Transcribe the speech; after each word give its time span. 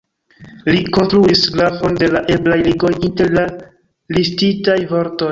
Li 0.75 0.79
konstruis 0.95 1.41
grafon 1.57 1.99
de 2.03 2.07
la 2.15 2.21
eblaj 2.35 2.57
ligoj 2.67 2.91
inter 3.09 3.29
la 3.35 3.43
listitaj 4.19 4.79
vortoj. 4.95 5.29